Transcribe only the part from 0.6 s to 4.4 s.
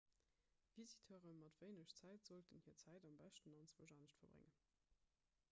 visiteure mat wéineg zäit sollten hir zäit am beschten anzwousch anescht